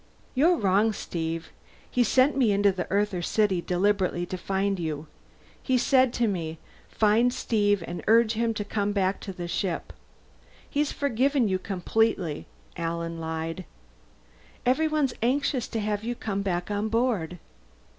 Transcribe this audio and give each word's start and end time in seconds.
"You're 0.33 0.57
wrong, 0.57 0.93
Steve. 0.93 1.51
He 1.91 2.03
sent 2.03 2.35
me 2.35 2.51
into 2.51 2.71
the 2.71 2.89
Earther 2.89 3.21
city 3.21 3.61
deliberately 3.61 4.25
to 4.25 4.35
find 4.35 4.79
you. 4.79 5.05
He 5.61 5.77
said 5.77 6.11
to 6.13 6.27
me, 6.27 6.57
'Find 6.89 7.31
Steve 7.31 7.83
and 7.85 8.03
urge 8.07 8.31
him 8.33 8.55
to 8.55 8.65
come 8.65 8.93
back 8.93 9.19
to 9.19 9.31
the 9.31 9.47
ship.' 9.47 9.93
He's 10.67 10.91
forgiven 10.91 11.47
you 11.47 11.59
completely," 11.59 12.47
Alan 12.75 13.19
lied. 13.19 13.63
"Everyone's 14.65 15.13
anxious 15.21 15.67
to 15.67 15.79
have 15.79 16.03
you 16.03 16.15
come 16.15 16.41
back 16.41 16.71
on 16.71 16.89
board." 16.89 17.37